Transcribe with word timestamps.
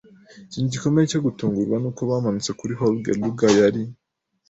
ikintu 0.45 0.67
gikomeye 0.73 1.05
cyo 1.11 1.19
gutungurwa 1.25 1.75
nuko 1.79 2.01
bamanutse 2.09 2.51
kuri 2.59 2.73
Hole 2.79 3.11
lugger 3.21 3.51
yari 3.61 3.83